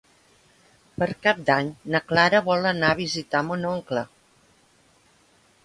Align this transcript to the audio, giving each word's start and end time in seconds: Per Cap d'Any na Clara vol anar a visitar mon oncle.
Per 1.01 1.07
Cap 1.25 1.43
d'Any 1.49 1.69
na 1.95 2.01
Clara 2.13 2.41
vol 2.49 2.67
anar 2.71 2.91
a 2.93 2.97
visitar 3.03 3.45
mon 3.51 3.69
oncle. 3.75 4.07